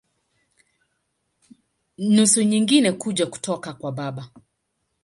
[1.97, 4.29] Nusu nyingine kuja kutoka kwa baba.